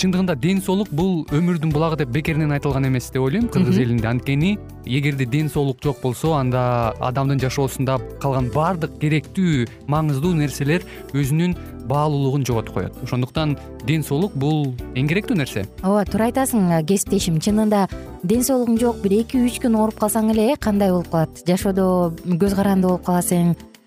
[0.00, 3.48] чындыгында ден соолук бул өмүрдүн булагы деп бекеринен айтылган эмес деп ойлойм.
[3.48, 10.34] Кыргыз элинде анткени эгерде ден соолук жок болсо анда адамдын жашоосунда калган баардык керектүү маңыздуу
[10.38, 11.56] нерселер өзүнүн
[11.88, 12.96] баалуулугун жоготуп коет.
[13.02, 15.66] Ошондуктан ден соолук бул эң керектүү нерсе.
[15.82, 17.38] Ооба туура айтасың кесиптешим.
[17.44, 17.86] Чынында
[18.22, 21.44] ден соолугуң жок бир эки үч күн ооруп калсаң эле э кандай болуп калат?
[21.46, 23.54] Жашоодо көз каранды болуп каласың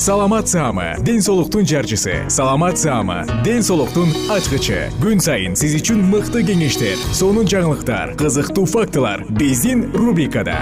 [0.00, 2.24] саламат саама ден соолуктун жарчысы.
[2.30, 4.88] Саламат саама ден соолуктун ачкычы.
[4.96, 10.56] Күн сайын сиз үчүн мыкты кеңештер сонун жаңылыктар кызыктуу фактылар биздин рубрикада.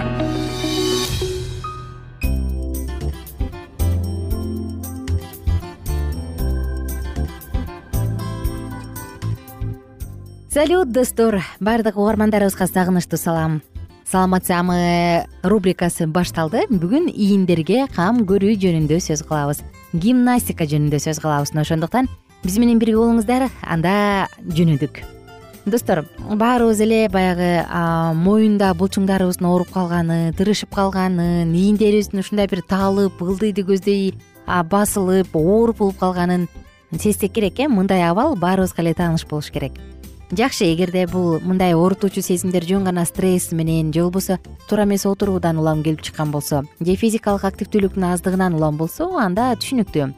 [10.51, 11.45] Салют достор.
[11.61, 13.61] Баардык угармандарыбызга сагынычтуу салам
[14.09, 16.65] саламатсаамы рубрикасы башталды.
[16.73, 19.61] Бүгүн ийиндерге кам көрүү жөнүндө сөз кылабыз.
[19.93, 21.53] Гимнастика жөнүндө сөз кылабыз.
[21.53, 22.09] Мына ошондуктан
[22.45, 23.49] биз менен бирге болуңуздар.
[23.69, 25.03] Анда жөнөдүк.
[25.69, 27.51] Достор баарыбыз эле баягы
[28.17, 34.15] моюнда булчуңдарыбыздын ооруп калганын тырышып калганын ийиндерибиздин ушундай бир таалып ылдыйды көздөй
[34.73, 36.49] басылып ооруп болуп калганын
[36.97, 37.69] сезсек керек э.
[37.69, 39.77] Мындай абал баарыбызга эле тааныш болуш керек
[40.31, 45.59] жакшы эгерде бул мындай оорутуучу сезимдер жөн гана стресс менен же болбосо туура эмес отуруудан
[45.59, 50.13] улам келип чыккан болсо же физикалык активдүүлүктүн аздыгынан улам болсо анда түшүнүктүү.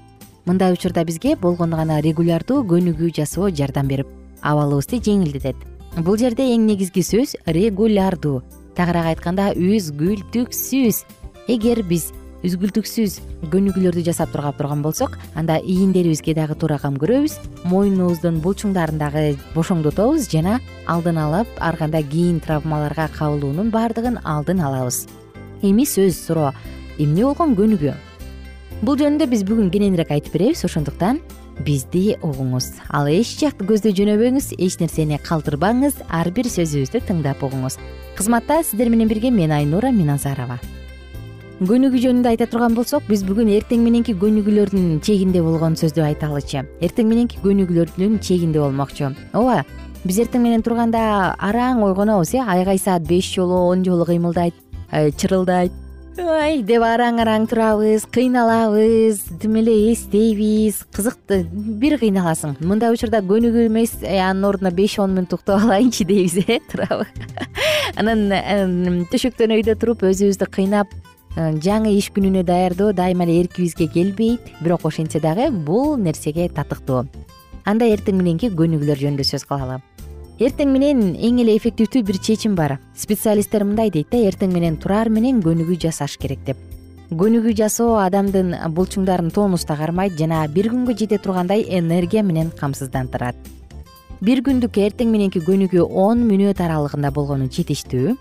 [0.47, 4.09] Мындай учурда бизге болгону гана регулярдуу көнүгүү жасоо жардам берип
[4.43, 5.57] абалыбызды жеңилдетет.
[5.99, 8.43] Бул жерде эң негизги сөз регулярдуу.
[8.75, 11.05] Тагыраак айтканда үзгүлтүксүз.
[11.47, 13.19] Эгер биз үзгүлтүксүз
[13.53, 17.37] көнүгүүлөрдү жасап тура турган болсок анда ийиндерибизге дагы туура кам көрөбүз.
[17.69, 19.25] Моюнубуздун булчуңдарын дагы
[19.55, 20.59] бошоңдотобуз жана
[20.89, 25.07] алдын алып ар кандай кийин травмаларга кабылуунун баардыгын алдын алабыз.
[25.63, 26.55] Эми сөз суроо.
[26.99, 27.93] Эмне болгон көнүгүү?
[28.81, 30.65] Бул жөнүндө биз бүгүн кененирээк айтып беребиз.
[30.65, 31.21] Ошондуктан
[31.61, 32.73] бизди угуңуз.
[32.89, 37.77] Ал эч жакты көздөй жөнөбөңүз эч нерсени калтырбаңыз ар бир сөзүбүздү тыңдап угуңуз.
[38.17, 40.57] Кызматта сиздер менен бирге мен айнура миназарова
[41.61, 47.11] көнүгүү жөнүндө айта турган болсок биз бүгүн эртең мененки көнүгүүлөрдүн чегинде болгон сөздү айталычы эртең
[47.11, 49.11] мененки көнүгүүлөрдүн чегинде болмокчу.
[49.37, 49.59] Ооба
[50.01, 51.03] биз эртең менен турганда
[51.37, 52.41] араң ойгонобуз э?
[52.41, 54.57] Айгай саат беш жолу он жолу кыймылдайт
[55.21, 55.77] чырылдайт.
[56.17, 62.57] Ай деп араң араң турабыз кыйналабыз тим эле эстейбиз кызык бир кыйналасың.
[62.65, 67.05] Мындай учурда көнүгүү эмес э, анын ордуна беш он мүнөт уктап алайынчы дейбиз э туурабы
[68.01, 74.41] анан төшөктөн өйдө туруп өзүбүздү кыйнап Э, жаңы иш күнүнө даярдоо дайыма эле эркибизге келбейт.
[74.61, 77.05] Бирок ошентсе дагы бул нерсеге татыктуу.
[77.65, 79.81] Анда эртең мененки көнүгүүлөр жөнүндө сөз кылалы.
[80.41, 82.79] Эртең менен эң эле эффективдүү бир чечим бар.
[82.97, 86.57] Специалисттер мындай дейт да эртең менен турар менен көнүгүү жасаш керек деп.
[87.11, 93.37] Көнүгүү жасоо адамдын булчуңдарын тонуста кармайт жана бир күнгө жете тургандай энергия менен камсыздандырат
[94.21, 98.17] бир күндүк эртең мененки көнүгүү он мүнөт аралыгында болгону жетиштүү.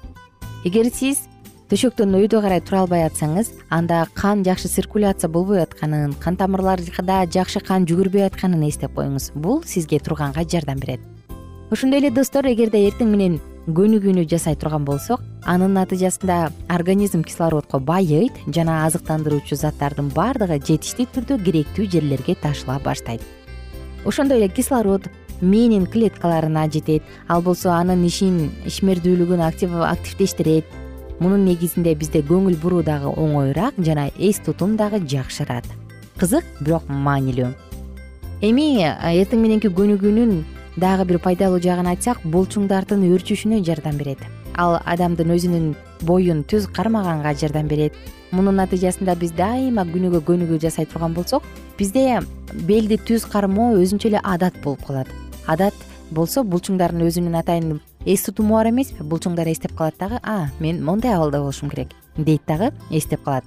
[0.67, 1.25] Эгер сиз
[1.69, 7.62] төшөктөн өйдө карай тура албай атсаңыз анда кан жакшы циркуляция болбой атканын кан тамырларда жакшы
[7.62, 9.30] кан жүгүрбөй атканын эстеп коюңуз.
[9.36, 11.00] Бул сизге турганга жардам берет.
[11.69, 13.38] Ошондой эле достор эгерде эртең менен
[13.68, 21.38] көнүгүүнү жасай турган болсок анын натыйжасында организм кислородко байыйт жана азыктандыруучу заттардын баардыгы жетиштүү түрдө
[21.45, 23.21] керектүү жерлерге ташыла баштайт.
[24.10, 25.06] Ошондой эле кислород
[25.42, 30.66] мээнин клеткаларына жетет ал болсо анын ишин ишмердүүлүгүн активдештирет
[31.19, 35.66] мунун негизинде бизде көңүл буруу дагы оңоюраак жана эс тутум дагы жакшырат.
[36.19, 37.50] Кызык бирок маанилүү.
[38.42, 40.44] Эми эртең мененки көнүгүүнүн
[40.80, 44.24] дагы бир пайдалуу жагын айтсак булчуңдардын өөрчүшүнө жардам берет.
[44.56, 45.74] Ал адамдын өзүнүн
[46.07, 47.94] боюн түз кармаганга жардам берет.
[48.31, 51.44] Мунун натыйжасында биз дайыма күнүгө көнүгүү жасай турган болсок
[51.77, 52.21] бизде
[52.68, 55.07] белди түз кармоо өзүнчө эле адат болуп калат.
[55.48, 55.74] Адат
[56.12, 60.19] болсо булчуңдардын өзүнүн атайын эс тутуму бар эмеспи булчуңдар эстеп калат дагы.
[60.23, 63.44] А мен моундай абалда болушум керек дейт дагы эстеп калат.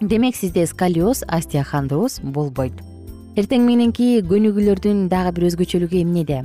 [0.00, 2.74] Демек сизде сколиоз остеохондроз болбойт.
[3.36, 6.42] Эртең мененки көнүгүүлөрдүн дагы бир өзгөчөлүгү эмнеде?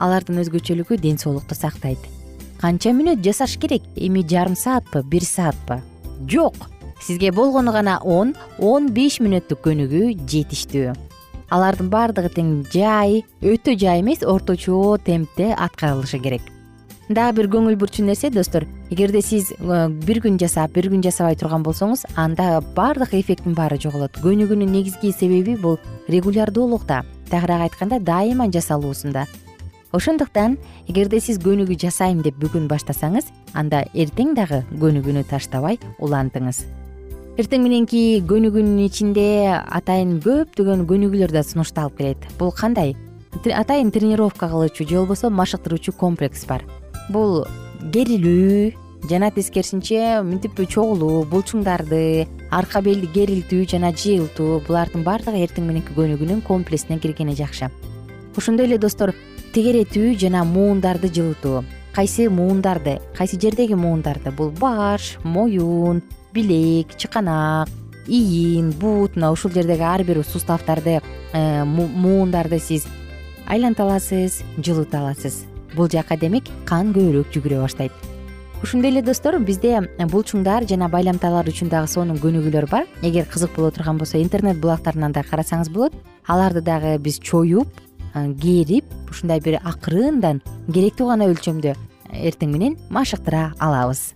[0.00, 2.00] Алардын өзгөчөлүгү ден соолукту сактайт.
[2.60, 3.84] Канча мүнөт жасаш керек?
[3.96, 5.82] Эми жарым саатпы бир саатпы?
[6.26, 6.56] Жок!
[7.02, 10.94] Сизге болгону гана он он беш мүнөттүк көнүгүү жетиштүү
[11.50, 16.42] алардын баардыгы тең жай өтө жай эмес орточо темпте аткарылышы керек.
[17.08, 21.36] Дагы бир көңүл бурчу нерсе достор эгерде сиз э, бир күн жасап бир күн жасабай
[21.38, 24.18] турган болсоңуз анда баардык эффекттин баары жоголот.
[24.24, 25.78] Көнүгүүнүн негизги себеби бул
[26.08, 27.04] регулярдуулукта.
[27.30, 29.26] Тагыраак айтканда дайыма жасалуусунда
[29.96, 30.56] ошондуктан
[30.90, 36.64] эгерде сиз көнүгүү жасайм деп бүгүн баштасаңыз анда эртең дагы көнүгүүнү таштабай улантыңыз
[37.36, 42.24] эртең мененки көнүгүүнүн ичинде атайын көптөгөн көнүгүүлөр да сунушталып келет.
[42.40, 42.94] Бул кандай?
[43.44, 46.64] Атайын тренировка кылуучу же болбосо машыктыруучу комплекс бар.
[47.12, 47.44] Бул
[47.92, 48.72] керилүү
[49.10, 56.40] жана тескерисинче мынтип чогулуу булчуңдарды арка белди керилтүү жана жыйылтуу булардын баардыгы эртең мененки көнүгүүнүн
[56.40, 57.68] комплексине киргени жакшы.
[58.36, 59.12] Ошондой эле достор
[59.52, 61.66] тегеретүү жана муундарды жылытуу.
[61.92, 64.32] Кайсы муундарды кайсы жердеги муундарды?
[64.32, 66.00] Бул баш моюн
[66.36, 67.72] билек чыканак
[68.06, 71.00] ийин бут мына ушул жердеги ар бир суставтарды
[71.32, 72.86] э, муундарды сиз
[73.46, 75.44] айланта аласыз жылыта аласыз
[75.74, 77.92] бул жака демек кан көбүрөөк жүгүрө баштайт.
[78.62, 82.86] Ошондой эле достор бизде булчуңдар жана байламталар үчүн дагы сонун көнүгүүлөр бар.
[83.02, 85.92] Эгер кызык боло турган болсо интернет булактарынан да карасаңыз болот.
[86.26, 87.68] Аларды дагы биз чоюп
[88.40, 90.40] керип ушундай бир акырындан
[90.72, 91.76] керектүү гана өлчөмдө
[92.16, 94.14] эртең менен машыктыра алабыз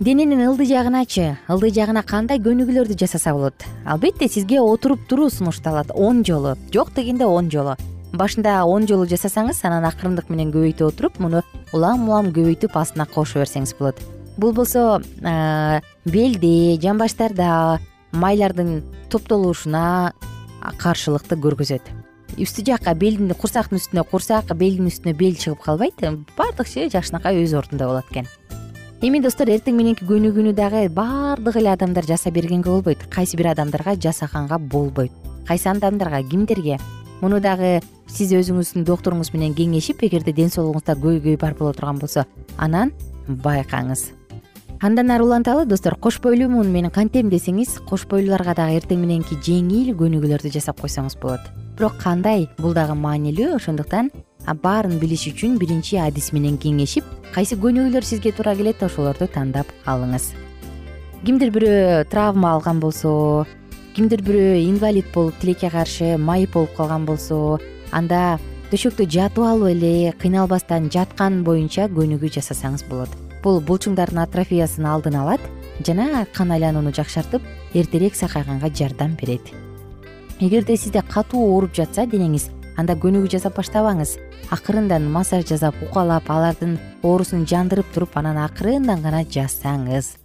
[0.00, 3.64] дененин ылдый жагыначы ылдый жагына кандай көнүгүүлөрдү жасаса болот?
[3.86, 5.90] Албетте сизге отуруп туруу сунушталат.
[5.94, 6.56] Он жолу.
[6.72, 7.76] Жок дегенде он жолу.
[8.12, 13.40] Башында он жолу жасасаңыз анан акырындык менен көбөйтө отуруп муну улам улам көбөйтүп астына кошо
[13.40, 13.96] берсеңиз болот.
[14.36, 15.00] Бул болсо
[16.04, 17.80] белде жамбаштарда
[18.12, 20.12] майлардын топтолушуна
[20.78, 21.88] каршылыкты көргөзөт.
[22.36, 26.04] Үстү жакка белдин курсактын үстүнө курсак белдин үстүнө бел чыгып калбайт
[26.36, 28.28] баардык иши жакшынакай өз ордунда болот экен
[29.04, 33.02] эми достор эртең мененки көнүгүүнү дагы баардык эле адамдар жаса бергенге болбойт.
[33.12, 35.12] Кайсы бир адамдарга жасаганга болбойт.
[35.46, 36.78] Кайсы адамдарга кимдерге?
[37.20, 42.24] Муну дагы сиз өзүңүздүн доктуруңуз менен кеңешип эгерде ден соолугуңузда көйгөй бар боло турган болсо
[42.56, 42.92] анан
[43.28, 44.12] байкаңыз.
[44.80, 49.94] Андан ары уланталы достор кош бойлуумун мен кантем десеңиз кош бойлууларга дагы эртең мененки жеңил
[49.96, 51.40] көнүгүүлөрдү жасап койсоңуз болот.
[51.76, 52.48] Бирок кандай?
[52.58, 54.10] Бул дагы маанилүү ошондуктан
[54.54, 57.04] баарын билиш үчүн биринчи адис менен кеңешип
[57.34, 60.32] кайсы көнүгүүлөр сизге туура келет ошолорду тандап алыңыз.
[61.24, 63.46] Кимдир бирөө травма алган болсо
[63.96, 67.58] кимдир бирөө инвалид болуп тилекке каршы майып болуп калган болсо
[67.90, 68.38] анда
[68.70, 73.10] төшөктө жатып алып эле кыйналбастан жаткан боюнча көнүгүү жасасаңыз болот.
[73.42, 75.40] Бул булчуңдардын атрофиясын алдын алат
[75.86, 77.42] жана кан айланууну жакшыртып
[77.74, 79.52] эртерээк сакайганга жардам берет.
[80.40, 84.16] Эгерде сизде катуу ооруп жатса денеңиз анда көнүгүү жасап баштабаңыз.
[84.54, 90.16] Акырындан массаж жасап укалап алардын оорусун жандырып туруп анан акырындан гана жасаңыз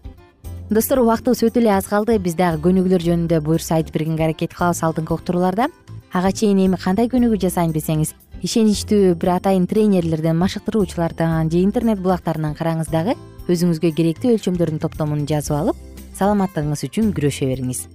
[0.71, 2.15] достор убактыбыз өтө эле аз калды.
[2.19, 5.67] Биз дагы көнүгүүлөр жөнүндө буюрса айтып бергенге аракет кылабыз алдыңкы уктурууларда.
[6.13, 12.57] Ага чейин эми кандай көнүгүү жасайм десеңиз ишеничтүү бир атайын тренерлерден машыктыруучулардан же интернет булактарынан
[12.57, 15.87] караңыз дагы өзүңүзгө керектүү өлчөмдөрдүн топтомун жазып алып
[16.17, 17.85] саламаттыгыңыз үчүн күрөшө бериңиз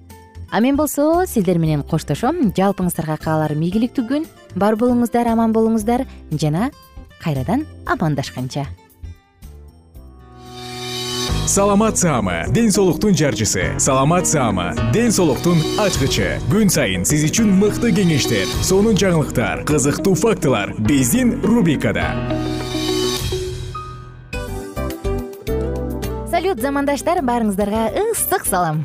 [0.50, 2.52] а мен болсо сиздер менен коштошом.
[2.56, 4.26] Жалпыңыздарга кааларым ийгиликтүү күн.
[4.54, 6.06] Бар болуңуздар аман болуңуздар.
[6.32, 6.70] Жана
[7.22, 8.66] кайрадан амандашканча
[11.46, 13.78] саламат саама ден соолуктун жарчысы.
[13.78, 16.40] Саламат саама ден соолуктун ачкычы.
[16.50, 22.10] Күн сайын сиз үчүн мыкты кеңештер сонун жаңылыктар кызыктуу фактылар биздин рубрикада.
[26.28, 28.84] Салют замандаштар баарыңыздарга ысык салам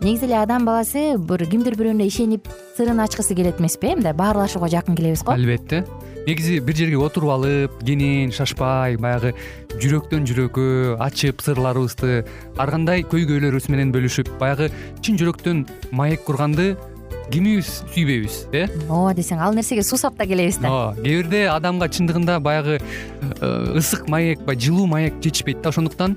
[0.00, 4.68] негизи эле адам баласы бир кимдир бирөөнө ишенип сырын ачкысы келет эмеспи э мындай баарлашууга
[4.68, 5.32] жакын келебиз го.
[5.32, 5.84] Албетте.
[6.26, 9.32] Негизи бир жерге отуруп алып кенен шашпай баягы
[9.80, 12.26] жүрөктөн жүрөккө ачып сырларыбызды
[12.58, 16.74] ар кандай көйгөйлөрүбүз менен бөлүшүп баягы чын жүрөктөн маек курганды
[17.30, 18.66] кимибиз сүйбөйбүз э?
[18.88, 20.70] Ооба десең ал нерсеге суусап да келебиз да.
[20.70, 25.70] Ооба кээ бирде адамга чындыгында баягы э, ысык маек баягы жылуу маек жетишпейт да.
[25.70, 26.16] Ошондуктан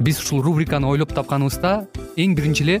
[0.00, 2.80] биз ушул рубриканы ойлоп тапканыбызда эң биринчи эле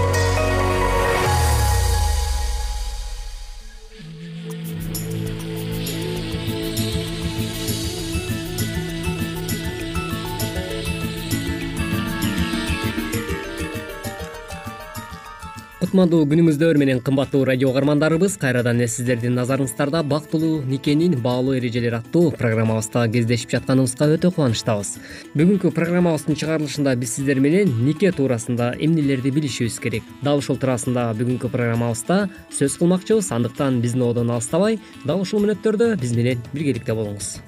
[15.91, 18.37] кутмандуу күнүңүздөр менен кымбаттуу радио угармандарыбыз.
[18.39, 24.93] Кайрадан эле сиздердин назарыңыздарда бактылуу никенин баалуу эрежелери аттуу программабызда кездешип жатканыбызга өтө кубанычтабыз.
[25.35, 30.07] Бүгүнкү программабыздын чыгарылышында биз сиздер менен нике туурасында эмнелерди билишибиз керек?
[30.23, 33.33] Дал ушул туурасында бүгүнкү программабызда сөз кылмакчыбыз.
[33.35, 37.41] Андыктан биздин ободон алыстабай дал ушул мүнөттөрдө биз менен биргеликте болуңуз.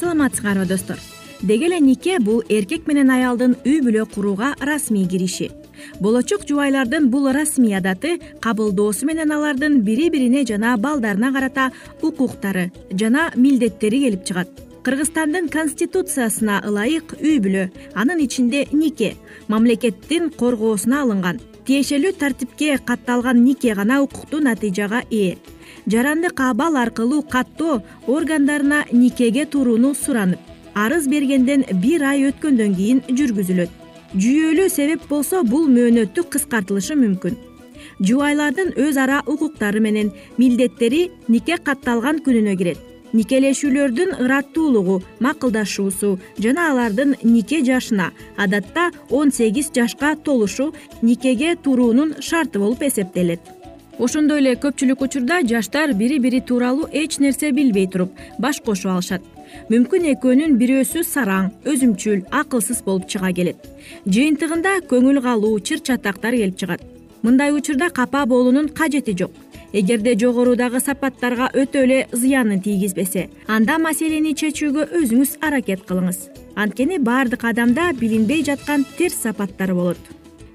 [0.00, 0.98] Саламатсыңарбы достор.
[1.38, 5.52] Деги эле нике бул эркек менен аялдын үй бүлө курууга расмий кириши
[6.00, 11.70] болочок жубайлардын бул расмий адаты кабылдоосу менен алардын бири бирине жана балдарына карата
[12.02, 14.48] укуктары жана милдеттери келип чыгат.
[14.82, 19.14] Кыргызстандын конституциясына ылайык үй бүлө анын ичинде нике
[19.48, 21.40] мамлекеттин коргоосуна алынган.
[21.66, 25.36] Тиешелүү тартипке катталган нике гана укуктуу натыйжага ээ.
[25.86, 30.40] Жарандык абал аркылуу каттоо органдарына никеге турууну суранып
[30.74, 33.77] арыз бергенден бир ай өткөндөн кийин жүргүзүлөт
[34.14, 37.36] жүйөлүү себеп болсо бул мөөнөттү кыскартылышы мүмкүн.
[38.00, 42.78] Жубайлардын өз ара укуктары менен милдеттери нике катталган күнүнө кирет.
[43.12, 52.58] Никелешүүлөрдүн ыраттуулугу макулдашуусу жана алардын нике жашына адатта он сегиз жашка толушу никеге туруунун шарты
[52.58, 53.40] болуп эсептелет.
[53.98, 59.22] Ошондой эле көпчүлүк учурда жаштар бири бири тууралуу эч нерсе билбей туруп баш кошуп алышат
[59.72, 63.58] мүмкүн экөөнүн бирөөсү сараң өзүмчүл акылсыз болуп чыга келет.
[64.06, 66.82] Жыйынтыгында көңүл калуу чыр чатактар келип чыгат.
[67.22, 69.30] Мындай учурда капа болуунун кажети жок.
[69.72, 76.28] Эгерде жогорудагы сапаттарга өтө эле зыянын тийгизбесе анда маселени чечүүгө өзүңүз аракет кылыңыз.
[76.56, 80.00] Анткени баардык адамда билинбей жаткан терс сапаттар болот.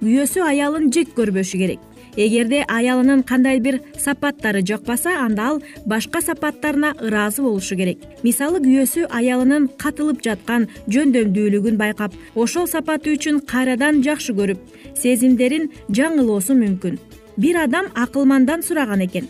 [0.01, 6.93] Күйөөсү аялын жек көрбөшү керек эгерде аялынын кандай бир сапаттары жакпаса анда ал башка сапаттарына
[6.99, 7.99] ыраазы болушу керек.
[8.23, 14.59] Мисалы күйөөсү аялынын катылып жаткан жөндөмдүүлүгүн байкап ошол сапаты үчүн кайрадан жакшы көрүп
[14.95, 16.99] сезимдерин жаңылоосу мүмкүн.
[17.37, 19.29] Бир адам акылмандан сураган экен.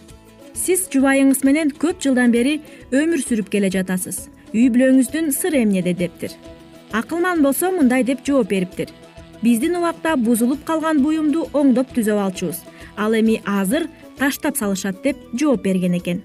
[0.54, 2.60] Сиз жубайыңыз менен көп жылдан бери
[2.92, 4.28] өмүр сүрүп келе жатасыз.
[4.54, 6.36] Үй бүлөңүздүн сыры эмнеде дептир.
[6.94, 8.92] Акылман болсо мындай деп жооп бериптир
[9.44, 12.62] биздин убакта бузулуп калган буюмду оңдоп түзөп алчубуз
[12.98, 16.22] ал эми азыр таштап салышат деп жооп берген экен.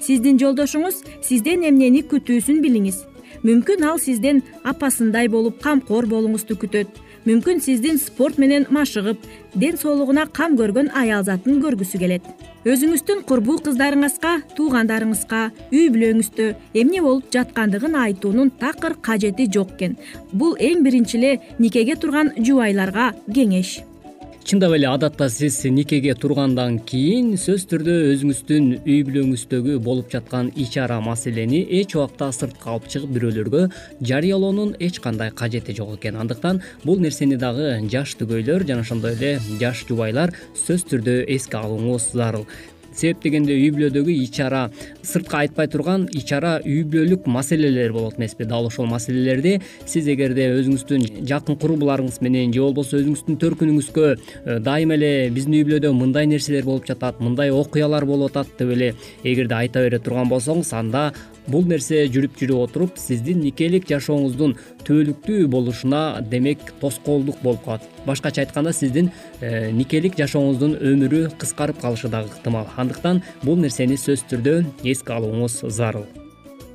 [0.00, 3.02] Сиздин жолдошуңуз сизден эмнени күтүүсүн билиңиз.
[3.42, 10.24] Мүмкүн ал сизден апасындай болуп камкор болуңузду күтөт мүмкүн сиздин спорт менен машыгып ден соолугуна
[10.32, 12.24] кам көргөн аял затын көргүсү келет.
[12.64, 16.48] Өзүңүздүн курбуу кыздарыңызга туугандарыңызга үй бүлөңүздө
[16.80, 19.98] эмне болуп жаткандыгын айтуунун такыр кажети жок экен.
[20.32, 23.78] Бул эң биринчи эле никеге турган жубайларга кеңеш
[24.48, 30.78] чындап эле адатта сиз никеге тургандан кийин сөзсүз түрдө өзүңүздүн үй бүлөңүздөгү болуп жаткан ич
[30.80, 33.66] ара маселени эч убакта сыртка алып чыгып бирөөлөргө
[34.08, 36.16] жарыялоонун эч кандай кажети жок экен.
[36.16, 42.08] Андыктан бул нерсени дагы жаш түгөйлөр жана ошондой эле жаш жубайлар сөзсүз түрдө эске алууңуз
[42.16, 42.48] зарыл
[42.98, 44.66] себеп дегенде үй бүлөдөгү ич ара
[45.06, 48.44] сыртка айтпай турган ич ара үй бүлөлүк маселелер болот эмеспи.
[48.48, 54.98] Дал ошол маселелерди сиз эгерде өзүңүздүн жакын курбуларыңыз менен же болбосо өзүңүздүн төркүнүңүзгө э, дайыма
[54.98, 59.54] эле биздин үй бүлөдө мындай нерселер болуп жатат мындай окуялар болуп атат деп эле эгерде
[59.54, 61.12] айта бере турган болсоңуз анда
[61.48, 64.54] бул нерсе жүрүп жүрүп отуруп сиздин никелик жашооңуздун
[64.86, 67.88] түбөлүктүү болушуна демек тоскоолдук болуп калат.
[68.06, 72.68] Башкача айтканда сиздин э, никелик жашооңуздун өмүрү кыскарып калышы дагы ыктымал.
[72.76, 76.06] Андыктан бул нерсени сөзсүз түрдө эске алууңуз зарыл.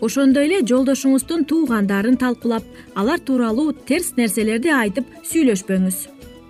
[0.04, 2.66] Ошондой эле жолдошуңуздун туугандарын талкуулап
[3.00, 6.02] алар тууралуу терс нерселерди айтып сүйлөшпөңүз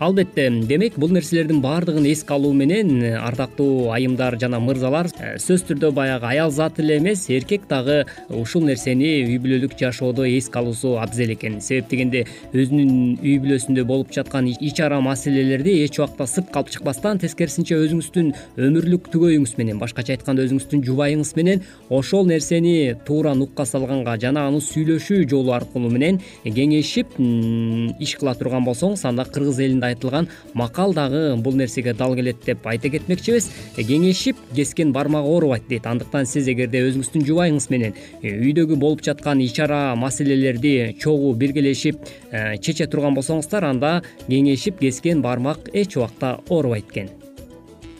[0.03, 5.63] албетте демек бул нерселердин баардыгын эске алуу менен э, ардактуу айымдар жана мырзалар э, сөзсүз
[5.69, 10.97] түрдө баягы аял заты эле эмес эркек дагы ушул нерсени үй бүлөлүк жашоодо эске алуусу
[10.99, 11.59] абзел экен.
[11.61, 17.21] Себеп дегенде өзүнүн үй бүлөсүндө болуп жаткан ич ара маселелерди эч убакта сыртка алып чыкпастан
[17.23, 18.33] тескерисинче өзүңүздүн
[18.67, 24.59] өмүрлүк түгөйүңүз менен башкача айтканда өзүңүздүн жубайыңыз менен ошол нерсени туура нукка салганга жана аны
[24.63, 27.15] сүйлөшүү жолу аркылуу менен кеңешип
[28.03, 32.67] иш кыла турган болсоңуз анда кыргыз элинде айтылган макал дагы бул нерсеге дал келет деп
[32.67, 33.49] айта кетмекчибиз.
[33.77, 35.87] Кеңешип кескен бармак оорубайт дейт.
[35.87, 41.99] Андыктан сиз эгерде өзүңүздүн жубайыңыз менен э, үйдөгү болуп жаткан ич ара маселелерди чогуу биргелешип
[42.31, 47.09] э, чече турган болсоңуздар анда кеңешип кескен бармак эч убакта оорубайт экен.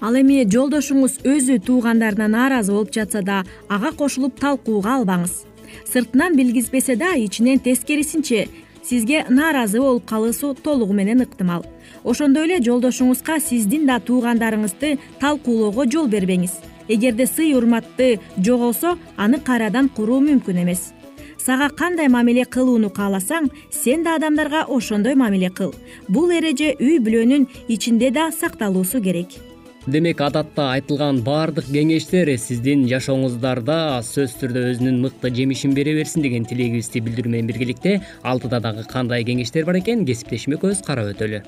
[0.04, 5.46] Ал эми жолдошуңуз өзү туугандарына нааразы болуп жатса да ага кошулуп талкууга албаңыз.
[5.88, 8.48] Сыртынан билгизбесе да ичинен тескерисинче
[8.84, 11.65] сизге нааразы болуп калыусу толугу менен ыктымал.
[12.04, 16.52] Ошондой эле жолдошуңузга сиздин да туугандарыңызды талкуулоого жол бербеңиз.
[16.88, 20.91] Эгерде сый урматты жогосо аны кайрадан куруу мүмкүн эмес.
[21.38, 25.74] Сага кандай мамиле кылууну кааласаң сен да адамдарга ошондой мамиле кыл.
[26.08, 29.39] Бул эреже үй бүлөнүн ичинде да сакталуусу керек
[29.88, 36.46] демек адатта айтылган баардык кеңештер сиздин жашооңуздарда сөзсүз түрдө өзүнүн мыкты жемишин бере берсин деген
[36.48, 38.00] тилегибизди билдирүү менен биргеликте.
[38.24, 41.43] Алдыда дагы кандай кеңештер бар экен кесиптешим экөөбүз карап өтөлү.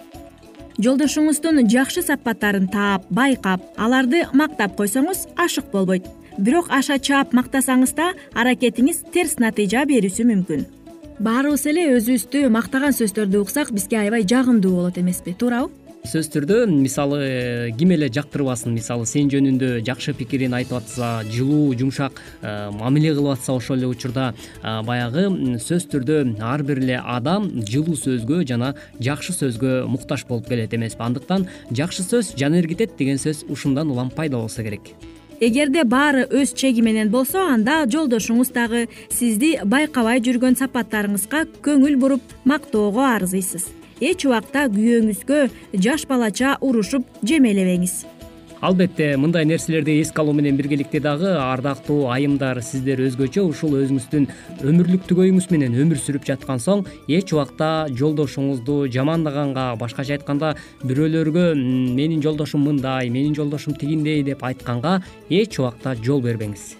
[0.76, 6.10] Жолдошуңуздун жакшы сапаттарын таап байкап аларды мактап койсоңуз ашык болбойт.
[6.38, 10.67] Бирок аша чаап мактасаңыз да аракетиңиз терс натыйжа берүүсү мүмкүн.
[11.24, 17.20] Баарыбыз эле өзүбүздү мактаган сөздөрдү уксак бизге аябай жагымдуу болот эмеспи туурабы сөзсүз түрдө мисалы
[17.78, 23.39] ким эле жактырбасын мисалы сен жөнүндө жакшы пикирин айтып атса жылуу жумшак э, мамиле кылып
[23.39, 24.28] атса ошол эле учурда
[24.62, 25.26] э, баягы
[25.58, 31.02] сөзсүз түрдө ар бир эле адам жылуу сөзгө жана жакшы сөзгө муктаж болуп келет эмеспи.
[31.02, 34.94] Андыктан жакшы сөз жан эргитет деген сөз ушундан улам пайда болсо керек.
[35.39, 42.38] Эгерде баары өз чеги менен болсо анда жолдошуңуз дагы сизди байкабай жүргөн сапаттарыңызга көңүл буруп
[42.46, 43.68] мактоого арзыйсыз
[44.02, 45.46] эч убакта күйөөңүзгө
[45.80, 48.04] жаш балача урушуп жемелебеңиз.
[48.66, 54.26] Албетте мындай нерселерди эске алуу менен биргеликте дагы ардактуу айымдар сиздер өзгөчө ушул өзүңүздүн
[54.64, 61.46] өмүрлүк түгөйүңүз менен өмүр сүрүп жаткан соң эч убакта жолдошуңузду жамандаганга башкача айтканда бирөөлөргө
[62.00, 66.74] менин жолдошум мындай менин жолдошум тигиндей деп айтканга эч убакта жол бербеңиз.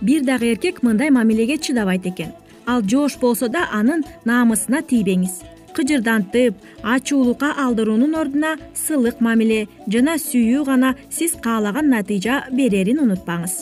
[0.00, 2.32] Бир дагы эркек мындай мамилеге чыдабайт экен.
[2.66, 6.54] Ал жоош болсо да анын наамысына тийбеңиз кыжырдантып
[6.94, 8.56] ачуулукка алдыруунун ордуна
[8.86, 9.60] сылык мамиле
[9.92, 13.54] жана сүйүү гана сиз каалаган натыйжа берерин унутпаңыз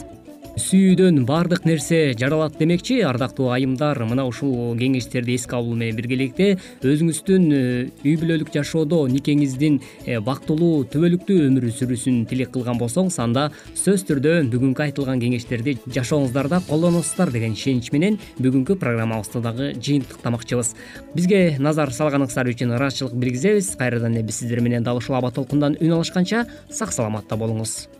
[0.58, 3.00] сүйүүдөн баардык нерсе жаралат демекчи.
[3.06, 7.60] Ардактуу айымдар мына ушул кеңештерди эске алуу менен биргеликте өзүңүздүн э,
[8.04, 14.34] үй бүлөлүк жашоодо никеңиздин э, бактылуу түбөлүктүү өмүр сүрүүсүн тилек кылган болсоңуз анда сөзсүз түрдө
[14.54, 20.74] бүгүнкү айтылган кеңештерди жашооңуздарда колдоносуздар деген ишенич менен бүгүнкү программабызды дагы жыйынтыктамакчыбыз.
[21.14, 23.74] Бизге назар салганыңыздар үчүн ыраазычылык билгизебиз.
[23.78, 27.99] Кайрадан эле биз сиздер менен дал ушул аба толкундан үн алышканча сак саламатта болуңуз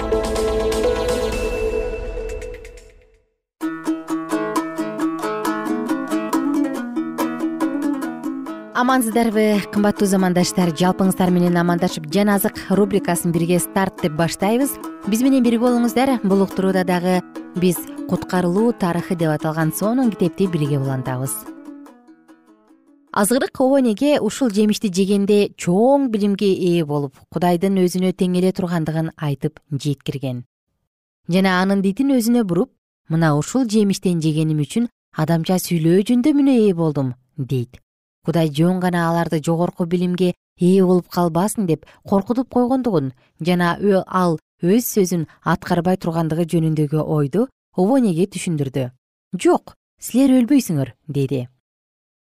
[8.81, 10.71] Амансыздарбы кымбаттуу замандаштар.
[10.73, 14.73] Жалпыңыздар менен амандашып жан азык рубрикасын бирге старт деп баштайбыз.
[15.05, 16.15] Биз менен бирге болуңуздар.
[16.23, 17.19] Бул уктурууда дагы
[17.61, 17.77] биз
[18.09, 21.35] куткарылуу тарыхы деп аталган сонун китепти бирге улантабыз.
[23.13, 29.61] Азгырык обонеге ушул жемишти жегенде чоң билимге ээ болуп кудайдын өзүнө тең эле тургандыгын айтып
[29.69, 30.45] жеткирген.
[31.29, 32.73] Жана анын дитин өзүнө буруп
[33.09, 37.77] мына ушул жемиштен жегеним үчүн адамча сүйлөө жөндөмүнө ээ болдум дейт
[38.25, 44.85] кудай жөн гана аларды жогорку билимге ээ болуп калбасын деп коркутуп койгондугун жана ал өз
[44.95, 48.91] сөзүн аткарбай тургандыгы жөнүндөгү ойду обонеге түшүндүрдү?
[49.41, 51.47] Жок силер өлбөйсүңөр деди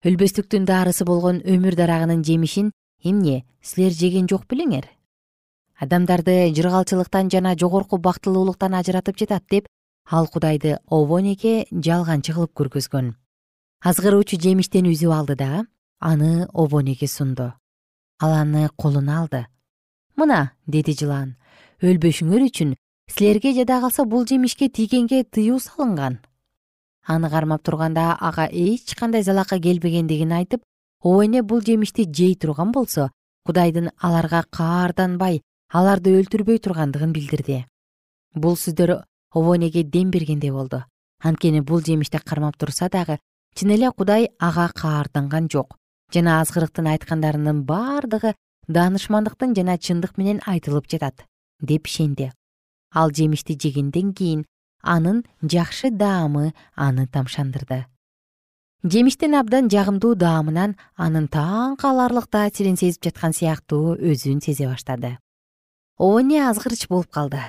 [0.04, 2.70] өлбөстүктүн дарысы болгон өмүр дарагынын жемишин
[3.02, 4.90] эмне силер жеген жок белеңер
[5.78, 9.66] адамдарды жыргалчылыктан жана жогорку бактылуулуктан ажыратып жатат деп
[10.10, 13.12] ал кудайды обонеге жалганчы кылып көргөзгөн.
[13.84, 15.66] Азгыруучу жемиштен үзүп алды да
[16.00, 17.52] аны обонеге сунду.
[18.20, 19.46] Ал аны колуна алды.
[20.16, 21.36] Мына деди жылан
[21.78, 22.74] өлбөшүңөр үчүн
[23.06, 26.18] силерге жада калса бул жемишке тийгенге тыюу салынган
[27.06, 30.64] аны кармап турганда ага эч кандай залалка келбегендигин айтып
[31.02, 33.10] обоне бул жемишти жей турган болсо
[33.46, 37.64] кудайдын аларга каарданбай аларды өлтүрбөй тургандыгын билдирди
[38.34, 40.84] бул сөздөр обонеге дем бергендей болду.
[41.22, 43.18] Анткени бул жемишти кармап турса дагы
[43.54, 45.78] чын эле кудай ага каарданган жок
[46.14, 48.34] жана азгырыктын айткандарынын бардыгы
[48.68, 51.24] даанышмандыктын жана чындык менен айтылып жатат
[51.60, 52.32] деп ишенди.
[52.94, 54.46] Ал жемишти жегенден кийин
[54.82, 57.84] анын жакшы даамы аны тамшандырды.
[58.84, 65.18] Жемиштин абдан жагымдуу даамынан анын таң каларлык таасирин сезип жаткан сыяктуу өзүн сезе баштады.
[65.98, 67.42] Обоне азгырч болуп калды.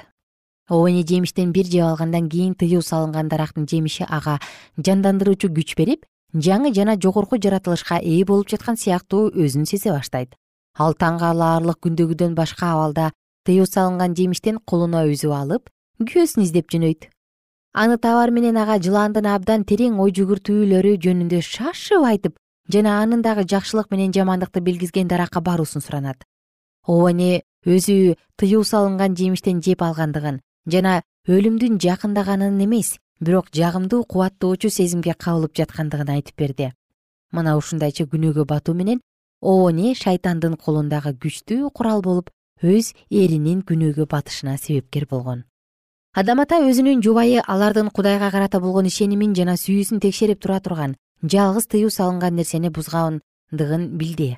[0.68, 4.40] Обоне жемиштен бир жеп алгандан кийин тыюу салынган дарактын жемиши ага
[4.78, 10.36] жандандыруучу күч берип жаңы жана жогорку жаратылышка ээ болуп жаткан сыяктуу өзүн сезе баштайт.
[10.78, 13.12] Ал таң калаарлык күндөгүдөн башка абалда
[13.46, 17.10] тыюу салынган жемиштен колуна үзүп алып күйөөсүн издеп жөнөйт.
[17.74, 22.38] Аны табар менен ага жыландын абдан терең ой жүгүртүүлөрү жөнүндө шашып айтып
[22.72, 26.24] жана анын дагы жакшылык менен жамандыкты билгизген даракка баруусун суранат.
[26.86, 30.40] Обоне өзү тыюу салынган жемиштен жеп алгандыгын
[30.70, 36.72] жана өлүмдүн жакындаганын эмес бирок жагымдуу кубаттоочу сезимге кабылып жаткандыгын айтып берди.
[37.32, 39.02] Мына ушундайча күнөөгө батуу менен
[39.42, 42.32] обоне шайтандын колундагы күчтүү курал болуп
[42.64, 45.44] өз эринин күнөөгө батышына себепкер болгон.
[46.16, 51.68] Адам ата өзүнүн жубайы алардын кудайга карата болгон ишенимин жана сүйүүсүн текшерип тура турган жалгыз
[51.68, 54.38] тыюу салынган нерсени бузгандыгын билди.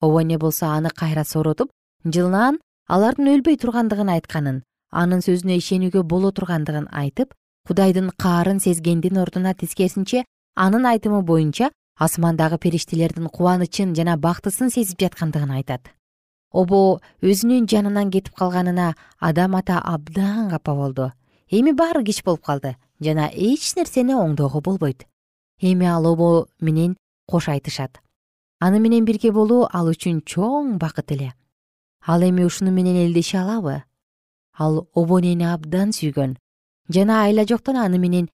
[0.00, 1.70] Обоне болсо аны кайра сооротуп
[2.04, 7.34] жылан алардын өлбөй тургандыгын айтканын анын сөзүнө ишенүүгө боло тургандыгын айтып
[7.66, 15.52] кудайдын каарын сезгендин ордуна тескерисинче анын айтымы боюнча асмандагы периштелердин кубанычын жана бактысын сезип жаткандыгын
[15.58, 15.92] айтат.
[16.50, 21.12] Обо өзүнүн жанынан кетип калганына адам ата абдан капа болду.
[21.50, 25.06] Эми баары кеч болуп калды жана эч нерсени оңдоого болбойт.
[25.60, 26.96] Эми ал обо менен
[27.28, 28.00] кош айтышат.
[28.58, 31.34] Аны менен бирге болуу ал үчүн чоң бакыт эле.
[32.06, 33.82] Ал эми ушуну менен элдеше алабы?
[34.58, 36.36] Ал обонени абдан сүйгөн
[36.94, 38.28] жана айла жоктон аны менен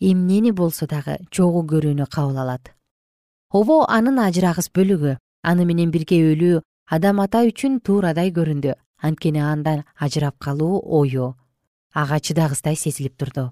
[0.00, 2.72] эмнени болсо дагы чогуу көрүүнү кабыл алат.
[3.50, 8.74] Обо анын ажырагыс бөлүгү аны менен бирге өлүү адам ата үчүн туурадай көрүндү.
[9.02, 11.34] Анткени андан ажырап калуу ою
[11.94, 13.50] ага чыдагыстай сезилип турду.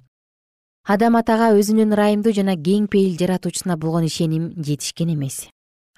[0.85, 5.49] Адам атага өзүнүн ырайымдуу жана кең пейил жаратуучусуна болгон ишеним жетишкен эмес.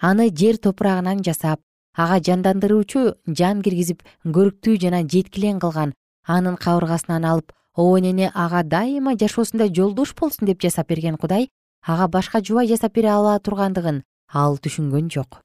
[0.01, 1.61] Аны жер топурагынан жасап
[1.95, 5.95] ага жандандыруучу жан киргизип көрктүү жана жеткилең кылган
[6.27, 11.51] анын кабыргасынан алып обонени ага дайыма жашоосунда жолдош болсун деп жасап берген кудай
[11.87, 14.03] ага башка жубай жасап бере ала тургандыгын
[14.33, 15.41] ал түшүнгөн жок.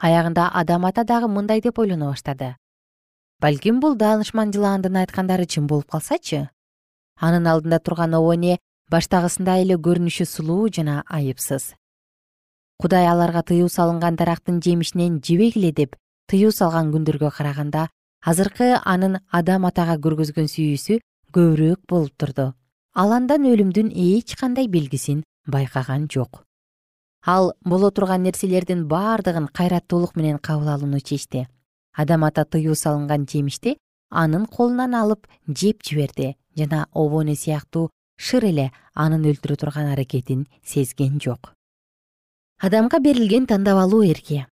[0.00, 2.56] Аягында адам ата дагы мындай деп ойлоно баштады.
[3.40, 6.48] Балким бул даанышман жылаандын айткандары чын болуп калсачы?
[7.20, 8.58] Анын алдында турган обоне
[8.90, 11.74] баштагысындай эле көрүнүшү сулуу жана айыпсыз.
[12.80, 15.96] Кудай аларга тыюу салынган дарактын жемишинен жебегиле деп
[16.28, 17.88] тыюу салган күндөргө караганда
[18.20, 21.00] азыркы анын адам атага көргөзгөн сүйүүсү
[21.32, 22.52] көбүрөөк болуп турду.
[22.94, 26.44] Ал андан өлүмдүн эч кандай белгисин байкаган жок.
[27.26, 31.48] Ал боло турган нерселердин бардыгын кайраттуулук менен кабыл алууну чечти.
[31.92, 33.78] Адам ата тыюу салынган жемишти
[34.10, 41.20] анын колунан алып жеп жиберди жана обоне сыяктуу шыр эле анын өлтүрө турган аракетин сезген
[41.20, 41.52] жок.
[42.60, 44.46] Адамга берилген тандап алуу эрки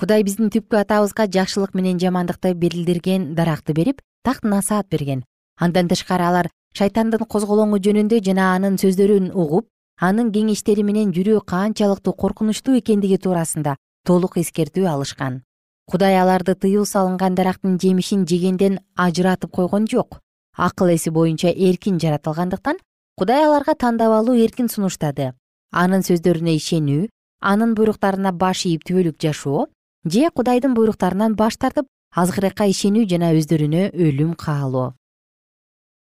[0.00, 5.24] кудай биздин түпкү атабызга жакшылык менен жамандыкты белилдирген даракты берип тактына саат берген
[5.56, 9.68] андан тышкары алар шайтандын козголоңу жөнүндө жана анын сөздөрүн угуп
[10.08, 15.42] анын кеңештери менен жүрүү канчалыктуу коркунучтуу экендиги туурасында толук эскертүү алышкан.
[15.90, 20.20] Кудай аларды тыюу салынган дарактын жемишин жегенден ажыратып койгон жок.
[20.56, 22.78] Акыл эси боюнча эркин жаратылгандыктан
[23.16, 25.32] кудай аларга тандап алуу эркин сунуштады.
[25.72, 27.08] Анын сөздөрүнө ишенүү
[27.40, 29.66] анын буйруктарына баш ийип түбөлүк жашоо
[30.04, 34.94] же кудайдын буйруктарынан баш тартып азгырыкка ишенүү жана өздөрүнө өлүм каалоо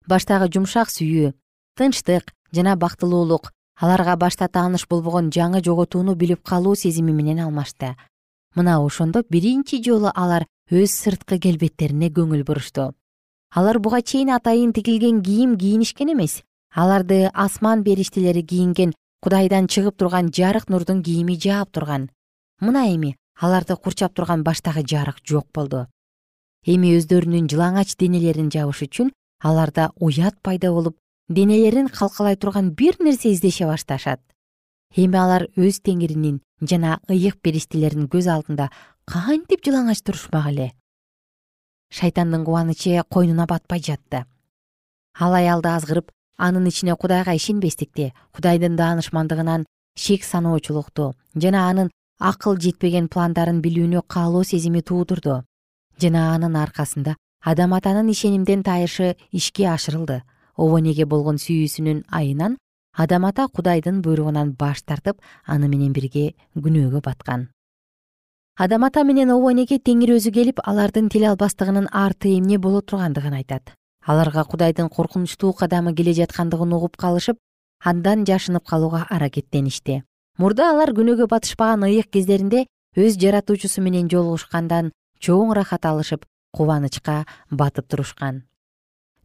[0.06, 1.32] баштагы жумшак сүйүү
[1.76, 7.96] тынчтык жана бактылуулук аларга башта тааныш болбогон жаңы жоготууну билип калуу сезими менен алмашты.
[8.54, 12.92] Мына ошондо биринчи жолу алар өз сырткы келбеттерине көңүл бурушту
[13.54, 16.42] алар буга чейин атайын тигилген кийим кийинишкен эмес.
[16.74, 22.10] Аларды асман периштелери кийинген кудайдан чыгып турган жарык нурдун кийими жаап турган.
[22.60, 25.86] Мына эми аларды курчап турган баштагы жарык жок болду.
[26.66, 29.12] Эми өздөрүнүн жылаңач денелерин жабыш үчүн
[29.44, 30.96] аларда уят пайда болуп
[31.28, 34.20] денелерин калкалай турган бир нерсе издеше башташат.
[34.96, 38.70] Эми алар өз теңиринин жана ыйык периштелеринин көз алдында
[39.04, 40.72] кантип жылаңач турушмак эле?
[41.90, 44.24] Шайтандын кубанычы койнуна батпай жатты.
[45.18, 53.08] Ал аялды азгырып анын ичине кудайга ишенбестикти кудайдын даанышмандыгынан шек саноочулукту жана анын акыл жетпеген
[53.08, 55.42] пландарын билүүнү каалоо сезими туудурду.
[56.00, 60.22] Жана анын аркасында адам атанын ишенимден тайышы ишке ашырылды.
[60.56, 62.56] Обонеге болгон сүйүүсүнүн айынан
[62.96, 67.48] адам ата кудайдын буйругунан баш тартып аны менен бирге күнөөгө баткан.
[68.56, 73.74] Адам ата менен обонеге теңир өзү келип алардын тил албастыгынын арты эмне боло тургандыгын айтат.
[74.06, 77.38] Аларга кудайдын коркунучтуу кадамы келе жаткандыгын угуп калышып
[77.84, 80.02] андан жашынып калууга аракеттеништи.
[80.38, 87.88] Мурда алар күнөөгө батышпаган ыйык кездеринде өз жаратуучусу менен жолугушкандан чоң ырахат алышып кубанычка батып
[87.90, 88.44] турушкан.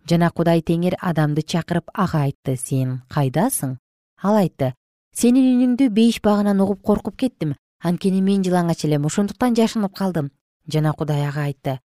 [0.09, 3.77] Жана кудай теңир адамды чакырып ага айтты сен кайдасың?
[4.23, 4.73] Ал айтты
[5.13, 7.53] сенин үнүңдү бейиш багынан угуп коркуп кеттим.
[7.79, 10.31] Анткени мен жылаңач элем ошондуктан жашынып калдым
[10.67, 11.79] жана кудай ага айтты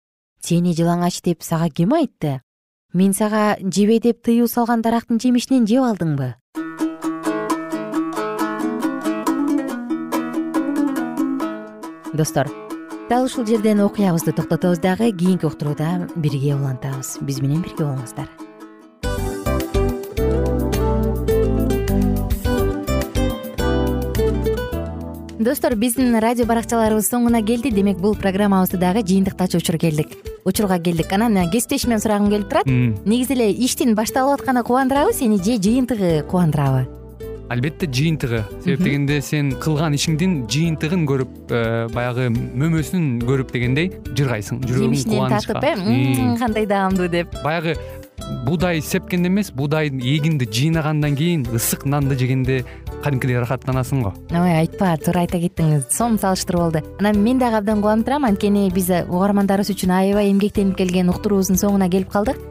[0.41, 2.41] сени жылаңач деп сага ким айтты?
[2.93, 6.33] Мен сага жебе деп тыюу салган дарактын жемишинен жеп алдыңбы?
[12.13, 12.60] Достор
[13.11, 17.17] дал ушул жерден окуябызды токтотобуз дагы кийинки уктурууда бирге улантабыз.
[17.19, 18.29] Биз менен бирге болуңуздар.
[25.39, 27.73] Достор биздин радио баракчаларыбыз соңуна келди.
[27.75, 30.15] Демек бул программабызды дагы жыйынтыктачу учур келдик.
[30.45, 31.11] Учурга келдик.
[31.11, 32.65] Анан кесиптешимден сурагым келип турат.
[32.65, 37.00] Негизи эле иштин башталып атканы кубандырабы сени же жыйынтыгы кубандырабы
[37.51, 38.43] албетте жыйынтыгы.
[38.63, 45.35] Себеп дегенде сен кылган ишиңдин жыйынтыгын көрүп э, баягы мөмөсүн көрүп дегендей жыргайсың жүрөгүң жемишинен
[45.35, 47.35] тартып э кандай даамдуу деп.
[47.43, 47.75] Баягы
[48.45, 52.63] буудай сепкенде эмес буудайдын эгинди жыйнагандан кийин ысык нанды жегенде
[53.03, 54.13] кадимкидей ырахаттанасың го.
[54.31, 55.89] Ой айтпа туура айта кеттиңиз.
[55.91, 58.25] Сонун салыштыруу болду анан мен дагы абдан кубанып турам.
[58.29, 62.50] Анткени биз угармандарыбыз үчүн аябай эмгектенип келген уктуруубуздун соңуна келип калдык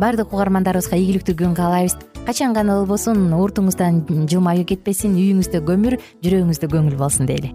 [0.00, 1.96] баардык угармандарыбызга ийгиликтүү күн каалайбыз.
[2.26, 7.52] Качан гана болбосун уртуңуздан жылмаюу кетпесин үйүңүздө көмүр жүрөгүңүздө көңүл болсун дейли